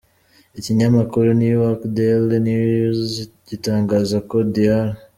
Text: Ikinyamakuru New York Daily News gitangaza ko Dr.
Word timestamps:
Ikinyamakuru 0.59 1.27
New 1.39 1.53
York 1.61 1.81
Daily 1.95 2.37
News 2.47 2.99
gitangaza 3.49 4.17
ko 4.29 4.35
Dr. 4.55 4.85